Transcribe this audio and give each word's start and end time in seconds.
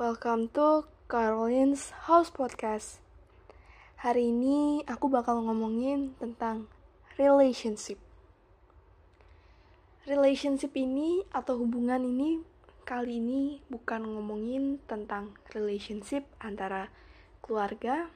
welcome 0.00 0.48
to 0.48 0.88
Caroline's 1.12 1.92
House 2.08 2.32
Podcast. 2.32 3.04
Hari 4.00 4.32
ini 4.32 4.80
aku 4.88 5.12
bakal 5.12 5.44
ngomongin 5.44 6.16
tentang 6.16 6.72
relationship. 7.20 8.00
Relationship 10.08 10.72
ini 10.72 11.20
atau 11.36 11.60
hubungan 11.60 12.00
ini 12.00 12.40
kali 12.88 13.20
ini 13.20 13.60
bukan 13.68 14.08
ngomongin 14.08 14.80
tentang 14.88 15.36
relationship 15.52 16.24
antara 16.40 16.88
keluarga 17.44 18.08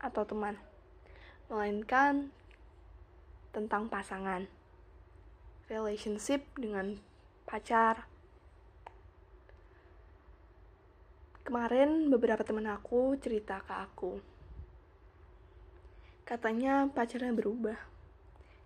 atau 0.00 0.24
teman, 0.24 0.56
melainkan 1.52 2.32
tentang 3.52 3.92
pasangan. 3.92 4.48
Relationship 5.68 6.48
dengan 6.56 6.96
pacar, 7.44 8.08
Kemarin 11.50 12.14
beberapa 12.14 12.46
teman 12.46 12.70
aku 12.70 13.18
cerita 13.18 13.58
ke 13.66 13.74
aku. 13.74 14.22
Katanya 16.22 16.86
pacarnya 16.86 17.34
berubah. 17.34 17.74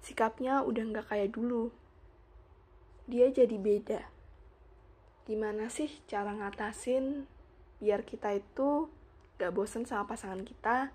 Sikapnya 0.04 0.60
udah 0.60 0.92
nggak 0.92 1.08
kayak 1.08 1.32
dulu. 1.32 1.72
Dia 3.08 3.32
jadi 3.32 3.56
beda. 3.56 4.04
Gimana 5.24 5.72
sih 5.72 5.88
cara 6.04 6.36
ngatasin 6.36 7.24
biar 7.80 8.04
kita 8.04 8.36
itu 8.36 8.92
gak 9.40 9.56
bosen 9.56 9.88
sama 9.88 10.04
pasangan 10.04 10.44
kita 10.44 10.92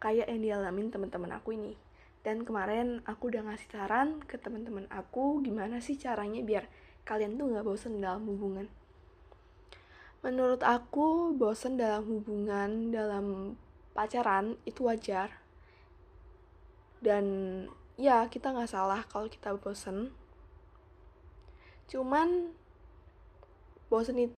kayak 0.00 0.32
yang 0.32 0.40
dialamin 0.40 0.88
teman-teman 0.88 1.36
aku 1.36 1.52
ini. 1.52 1.76
Dan 2.24 2.48
kemarin 2.48 3.04
aku 3.04 3.28
udah 3.28 3.44
ngasih 3.44 3.76
saran 3.76 4.24
ke 4.24 4.40
teman-teman 4.40 4.88
aku 4.88 5.44
gimana 5.44 5.84
sih 5.84 6.00
caranya 6.00 6.40
biar 6.40 6.64
kalian 7.04 7.36
tuh 7.36 7.52
gak 7.52 7.68
bosen 7.68 8.00
dalam 8.00 8.24
hubungan. 8.24 8.72
Menurut 10.26 10.58
aku, 10.66 11.30
bosen 11.38 11.78
dalam 11.78 12.02
hubungan, 12.10 12.90
dalam 12.90 13.54
pacaran 13.94 14.58
itu 14.66 14.82
wajar. 14.82 15.30
Dan 16.98 17.24
ya, 17.94 18.26
kita 18.26 18.50
nggak 18.50 18.66
salah 18.66 19.06
kalau 19.06 19.30
kita 19.30 19.54
bosen. 19.54 20.10
Cuman, 21.86 22.50
bosen 23.86 24.18
itu 24.18 24.34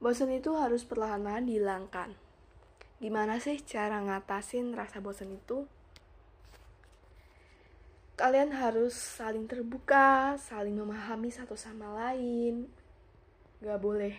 bosen 0.00 0.32
itu 0.32 0.48
harus 0.56 0.88
perlahan-lahan 0.88 1.44
dihilangkan. 1.44 2.16
Gimana 2.96 3.36
sih 3.36 3.60
cara 3.60 4.00
ngatasin 4.00 4.72
rasa 4.72 5.04
bosen 5.04 5.36
itu? 5.36 5.68
Kalian 8.16 8.56
harus 8.56 8.96
saling 8.96 9.44
terbuka, 9.44 10.40
saling 10.40 10.72
memahami 10.72 11.28
satu 11.28 11.52
sama 11.52 11.92
lain, 11.92 12.72
gak 13.64 13.80
boleh 13.80 14.12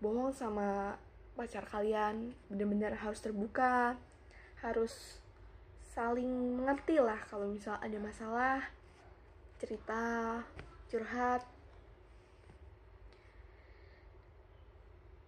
bohong 0.00 0.32
sama 0.32 0.96
pacar 1.36 1.64
kalian. 1.64 2.32
Benar-benar 2.48 2.96
harus 2.96 3.20
terbuka 3.20 3.96
harus 4.62 5.18
saling 5.92 6.62
mengerti 6.62 7.02
lah 7.02 7.18
kalau 7.26 7.50
misal 7.50 7.76
ada 7.82 7.98
masalah 7.98 8.62
cerita 9.58 10.40
curhat. 10.88 11.44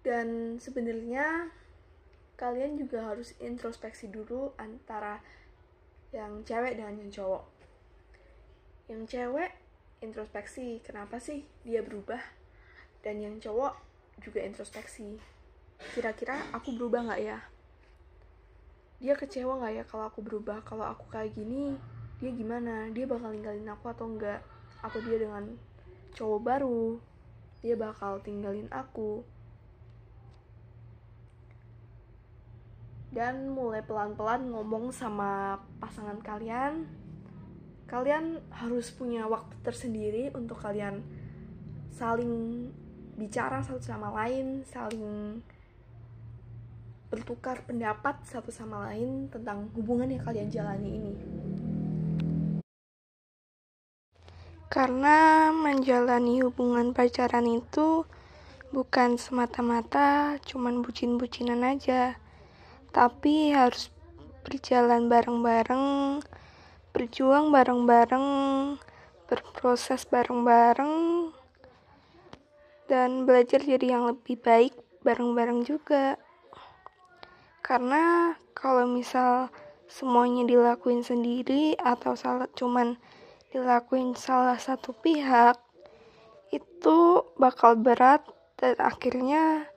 Dan 0.05 0.61
sebenarnya 0.61 1.49
kalian 2.37 2.77
juga 2.77 3.09
harus 3.09 3.33
introspeksi 3.41 4.13
dulu 4.13 4.53
antara 4.61 5.25
yang 6.13 6.45
cewek 6.45 6.77
dan 6.77 7.01
yang 7.01 7.11
cowok. 7.11 7.45
Yang 8.87 9.03
cewek 9.17 9.51
introspeksi 10.05 10.85
kenapa 10.85 11.17
sih 11.17 11.49
dia 11.65 11.81
berubah 11.81 12.21
dan 13.05 13.21
yang 13.21 13.37
cowok 13.37 13.77
juga 14.25 14.41
introspeksi. 14.41 15.21
Kira-kira 15.93 16.41
aku 16.57 16.73
berubah 16.73 17.05
nggak 17.13 17.21
ya? 17.21 17.39
Dia 19.05 19.13
kecewa 19.13 19.61
nggak 19.61 19.73
ya 19.77 19.85
kalau 19.85 20.09
aku 20.09 20.25
berubah? 20.25 20.65
Kalau 20.65 20.89
aku 20.89 21.13
kayak 21.13 21.37
gini 21.37 21.77
dia 22.25 22.33
gimana? 22.33 22.89
Dia 22.97 23.05
bakal 23.05 23.37
ninggalin 23.37 23.69
aku 23.69 23.93
atau 23.93 24.09
enggak 24.09 24.41
atau 24.81 24.99
dia 25.05 25.21
dengan 25.21 25.53
cowok 26.17 26.41
baru 26.41 26.97
dia 27.65 27.81
bakal 27.81 28.21
tinggalin 28.21 28.69
aku? 28.69 29.25
Dan 33.09 33.57
mulai 33.57 33.81
pelan-pelan 33.81 34.53
ngomong 34.53 34.93
sama 34.93 35.57
pasangan 35.81 36.21
kalian. 36.21 36.85
Kalian 37.89 38.45
harus 38.53 38.93
punya 38.93 39.25
waktu 39.25 39.57
tersendiri 39.65 40.29
untuk 40.37 40.61
kalian 40.61 41.01
saling 41.89 42.69
bicara 43.15 43.63
satu 43.63 43.79
sama 43.79 44.11
lain, 44.11 44.67
saling 44.67 45.39
bertukar 47.15 47.63
pendapat 47.63 48.19
satu 48.27 48.51
sama 48.51 48.91
lain 48.91 49.31
tentang 49.31 49.71
hubungan 49.79 50.11
yang 50.11 50.23
kalian 50.27 50.51
jalani 50.51 50.91
ini. 50.99 51.15
Karena 54.67 55.55
menjalani 55.55 56.43
hubungan 56.43 56.91
pacaran 56.91 57.47
itu 57.47 58.03
bukan 58.75 59.15
semata-mata 59.15 60.35
cuman 60.43 60.83
bucin-bucinan 60.83 61.63
aja, 61.63 62.19
tapi 62.91 63.55
harus 63.55 63.95
berjalan 64.43 65.07
bareng-bareng, 65.07 66.19
berjuang 66.91 67.55
bareng-bareng, 67.55 68.27
berproses 69.31 70.03
bareng-bareng, 70.11 71.31
dan 72.91 73.25
belajar 73.25 73.61
jadi 73.61 73.99
yang 73.99 74.11
lebih 74.11 74.41
baik 74.41 74.77
bareng-bareng 75.05 75.65
juga. 75.65 76.17
Karena 77.65 78.37
kalau 78.53 78.89
misal 78.89 79.49
semuanya 79.89 80.49
dilakuin 80.49 81.05
sendiri 81.05 81.77
atau 81.81 82.17
salah 82.17 82.49
cuman 82.57 82.97
dilakuin 83.53 84.17
salah 84.19 84.59
satu 84.59 84.91
pihak 84.97 85.61
itu 86.51 87.23
bakal 87.39 87.79
berat 87.79 88.25
dan 88.59 88.75
akhirnya 88.81 89.71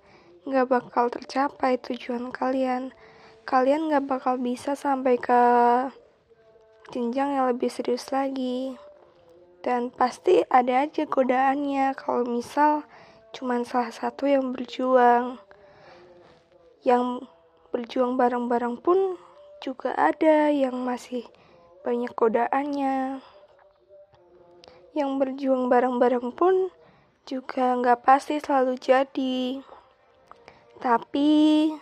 nggak 0.47 0.67
bakal 0.71 1.11
tercapai 1.11 1.75
tujuan 1.77 2.31
kalian 2.31 2.95
kalian 3.43 3.91
nggak 3.91 4.07
bakal 4.07 4.39
bisa 4.39 4.73
sampai 4.73 5.19
ke 5.19 5.43
jenjang 6.89 7.35
yang 7.35 7.45
lebih 7.51 7.67
serius 7.67 8.09
lagi 8.15 8.79
dan 9.67 9.91
pasti 9.91 10.47
ada 10.47 10.87
aja 10.87 11.03
godaannya 11.03 11.91
kalau 11.99 12.23
misal 12.23 12.87
cuman 13.35 13.67
salah 13.67 13.91
satu 13.91 14.23
yang 14.23 14.55
berjuang. 14.55 15.43
Yang 16.87 17.27
berjuang 17.75 18.15
bareng-bareng 18.15 18.79
pun 18.79 19.19
juga 19.59 19.91
ada 19.91 20.47
yang 20.55 20.87
masih 20.87 21.27
banyak 21.83 22.15
godaannya. 22.15 23.19
Yang 24.95 25.11
berjuang 25.19 25.67
bareng-bareng 25.67 26.31
pun 26.31 26.71
juga 27.27 27.75
nggak 27.75 28.07
pasti 28.07 28.39
selalu 28.39 28.79
jadi. 28.79 29.59
Tapi 30.79 31.75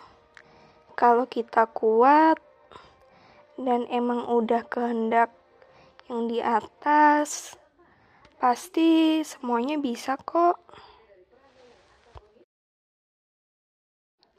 kalau 0.98 1.30
kita 1.30 1.70
kuat 1.70 2.42
dan 3.54 3.86
emang 3.94 4.26
udah 4.26 4.66
kehendak 4.66 5.30
yang 6.10 6.26
di 6.26 6.42
atas 6.42 7.54
pasti 8.36 9.24
semuanya 9.24 9.80
bisa 9.80 10.20
kok. 10.20 10.60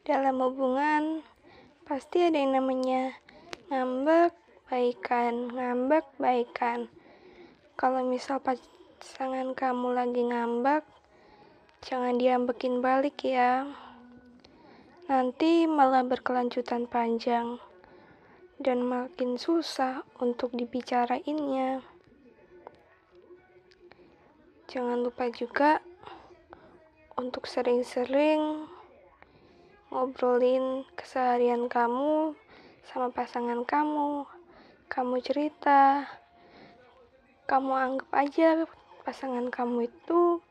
Dalam 0.06 0.38
hubungan 0.40 1.26
pasti 1.84 2.22
ada 2.24 2.38
yang 2.38 2.54
namanya 2.54 3.18
ngambek 3.74 4.32
baikan 4.70 5.52
ngambek 5.52 6.06
baikan 6.22 6.88
kalau 7.76 8.06
misal 8.06 8.40
pasangan 8.40 9.52
kamu 9.58 9.92
lagi 9.92 10.22
ngambek 10.24 10.86
jangan 11.82 12.16
diambekin 12.22 12.80
balik 12.80 13.18
ya. 13.26 13.66
Nanti 15.10 15.66
malah 15.66 16.04
berkelanjutan 16.06 16.86
panjang 16.86 17.58
dan 18.62 18.86
makin 18.86 19.40
susah 19.40 20.04
untuk 20.20 20.54
dibicarainnya 20.54 21.97
jangan 24.68 25.00
lupa 25.00 25.32
juga 25.32 25.80
untuk 27.16 27.48
sering-sering 27.48 28.68
ngobrolin 29.88 30.84
keseharian 31.00 31.72
kamu 31.72 32.36
sama 32.84 33.08
pasangan 33.16 33.64
kamu. 33.64 34.28
Kamu 34.92 35.16
cerita, 35.24 36.08
kamu 37.48 37.72
anggap 37.72 38.12
aja 38.12 38.48
pasangan 39.08 39.48
kamu 39.48 39.88
itu 39.88 40.44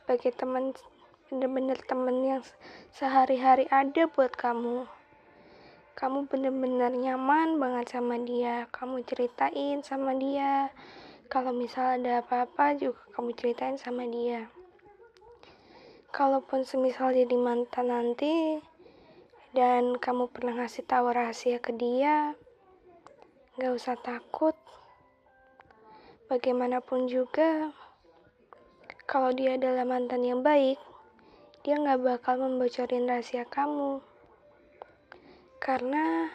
sebagai 0.00 0.32
teman 0.32 0.72
bener-bener 1.28 1.76
temen 1.84 2.24
yang 2.24 2.42
sehari-hari 2.88 3.68
ada 3.68 4.08
buat 4.08 4.32
kamu. 4.32 4.88
Kamu 5.92 6.24
bener-bener 6.24 6.88
nyaman 6.96 7.60
banget 7.60 8.00
sama 8.00 8.16
dia. 8.16 8.64
Kamu 8.72 9.04
ceritain 9.04 9.84
sama 9.84 10.16
dia. 10.16 10.72
Kalau 11.28 11.52
misal 11.52 12.00
ada 12.00 12.24
apa-apa 12.24 12.76
juga 12.80 13.00
kamu 13.12 13.36
ceritain 13.36 13.76
sama 13.76 14.08
dia. 14.08 14.48
kalaupun 16.08 16.64
semisal 16.64 17.12
jadi 17.12 17.36
mantan 17.36 17.92
nanti 17.92 18.64
dan 19.52 20.00
kamu 20.00 20.32
pernah 20.32 20.64
ngasih 20.64 20.88
tahu 20.88 21.12
rahasia 21.12 21.60
ke 21.60 21.76
dia 21.76 22.32
gak 23.60 23.72
usah 23.76 23.96
takut 24.00 24.56
bagaimanapun 26.32 27.08
juga 27.12 27.72
kalau 29.04 29.32
dia 29.36 29.60
adalah 29.60 29.84
mantan 29.84 30.24
yang 30.24 30.40
baik 30.40 30.80
dia 31.60 31.76
gak 31.76 32.00
bakal 32.00 32.40
membocorin 32.40 33.04
rahasia 33.04 33.44
kamu 33.44 34.00
karena 35.60 36.32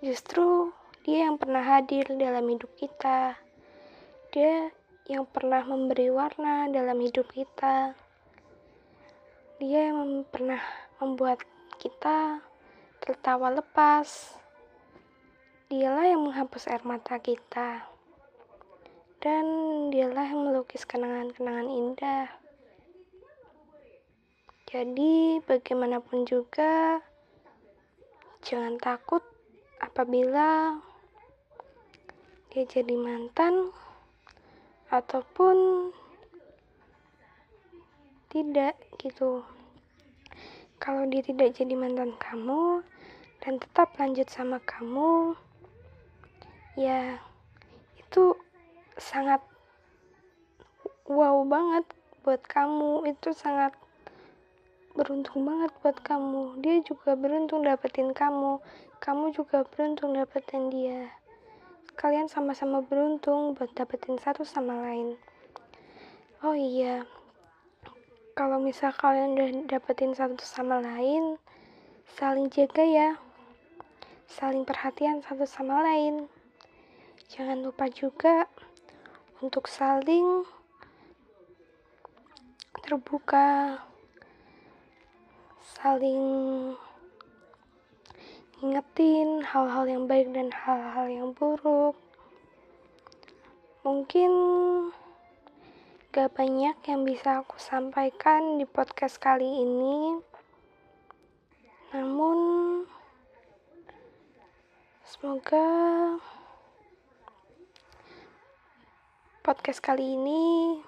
justru 0.00 0.72
dia 1.06 1.30
yang 1.30 1.38
pernah 1.38 1.62
hadir 1.62 2.02
dalam 2.18 2.42
hidup 2.50 2.66
kita. 2.74 3.38
Dia 4.34 4.74
yang 5.06 5.22
pernah 5.30 5.62
memberi 5.62 6.10
warna 6.10 6.66
dalam 6.66 6.98
hidup 6.98 7.30
kita. 7.30 7.94
Dia 9.62 9.94
yang 9.94 10.26
pernah 10.26 10.58
membuat 10.98 11.46
kita 11.78 12.42
tertawa 12.98 13.54
lepas. 13.54 14.34
Dialah 15.70 16.10
yang 16.10 16.26
menghapus 16.26 16.66
air 16.74 16.82
mata 16.82 17.22
kita. 17.22 17.86
Dan 19.22 19.46
dialah 19.94 20.26
yang 20.26 20.42
melukis 20.42 20.82
kenangan-kenangan 20.82 21.70
indah. 21.70 22.26
Jadi 24.66 25.38
bagaimanapun 25.46 26.26
juga 26.26 26.98
jangan 28.42 28.74
takut 28.82 29.22
apabila 29.78 30.82
dia 32.56 32.64
jadi 32.64 32.96
mantan 32.96 33.68
ataupun 34.88 35.92
tidak 38.32 38.80
gitu. 38.96 39.44
Kalau 40.80 41.04
dia 41.04 41.20
tidak 41.20 41.52
jadi 41.52 41.76
mantan 41.76 42.16
kamu 42.16 42.80
dan 43.44 43.60
tetap 43.60 43.92
lanjut 44.00 44.24
sama 44.32 44.56
kamu 44.64 45.36
ya 46.80 47.20
itu 48.00 48.32
sangat 48.96 49.44
wow 51.12 51.44
banget 51.44 51.84
buat 52.24 52.40
kamu. 52.48 53.04
Itu 53.04 53.36
sangat 53.36 53.76
beruntung 54.96 55.44
banget 55.44 55.76
buat 55.84 56.00
kamu. 56.00 56.56
Dia 56.64 56.80
juga 56.88 57.20
beruntung 57.20 57.68
dapetin 57.68 58.16
kamu. 58.16 58.64
Kamu 58.96 59.36
juga 59.36 59.60
beruntung 59.68 60.16
dapetin 60.16 60.72
dia 60.72 61.12
kalian 61.96 62.28
sama-sama 62.28 62.84
beruntung 62.84 63.56
buat 63.56 63.72
dapetin 63.72 64.20
satu 64.20 64.44
sama 64.44 64.84
lain. 64.84 65.16
Oh 66.44 66.52
iya 66.52 67.08
kalau 68.36 68.60
misal 68.60 68.92
kalian 68.92 69.32
udah 69.32 69.48
dapetin 69.64 70.12
satu 70.12 70.44
sama 70.44 70.76
lain 70.84 71.40
saling 72.20 72.52
jaga 72.52 72.84
ya. 72.84 73.10
Saling 74.28 74.68
perhatian 74.68 75.24
satu 75.24 75.48
sama 75.48 75.80
lain. 75.80 76.28
Jangan 77.32 77.64
lupa 77.64 77.88
juga 77.88 78.44
untuk 79.40 79.64
saling 79.64 80.44
terbuka, 82.84 83.80
saling 85.80 86.22
ingetin 88.64 89.44
hal-hal 89.44 89.84
yang 89.84 90.08
baik 90.08 90.32
dan 90.32 90.48
hal-hal 90.48 91.12
yang 91.12 91.28
buruk. 91.36 91.92
Mungkin 93.84 94.32
gak 96.08 96.32
banyak 96.32 96.72
yang 96.88 97.04
bisa 97.04 97.44
aku 97.44 97.60
sampaikan 97.60 98.56
di 98.56 98.64
podcast 98.64 99.20
kali 99.20 99.44
ini, 99.44 100.16
namun 101.92 102.38
semoga 105.04 105.68
podcast 109.44 109.84
kali 109.84 110.16
ini 110.16 110.80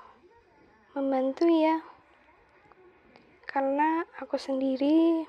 membantu 0.97 1.45
ya 1.45 1.85
karena 3.45 4.09
aku 4.17 4.41
sendiri 4.41 5.29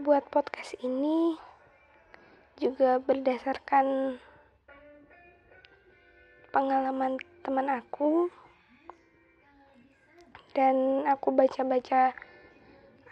buat 0.00 0.32
podcast 0.32 0.80
ini 0.80 1.36
juga 2.56 2.96
berdasarkan 3.04 4.16
pengalaman 6.48 7.20
teman 7.44 7.68
aku. 7.68 8.32
Dan 10.56 11.04
aku 11.04 11.36
baca-baca 11.36 12.16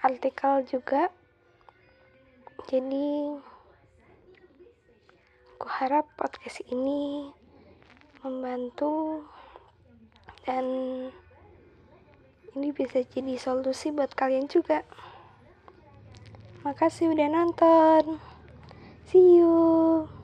artikel 0.00 0.64
juga. 0.64 1.12
Jadi 2.72 3.36
aku 5.60 5.66
harap 5.68 6.08
podcast 6.16 6.64
ini 6.72 7.28
membantu 8.24 9.28
dan 10.48 10.64
ini 12.56 12.68
bisa 12.72 13.04
jadi 13.04 13.36
solusi 13.36 13.92
buat 13.92 14.16
kalian 14.16 14.48
juga 14.48 14.88
makasih 16.66 17.14
udah 17.14 17.28
nonton. 17.30 18.18
See 19.08 19.40
you 19.40 20.17